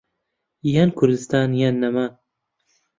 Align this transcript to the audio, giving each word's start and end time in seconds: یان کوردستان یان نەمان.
یان 0.73 0.89
کوردستان 0.97 1.49
یان 1.61 1.75
نەمان. 1.81 2.11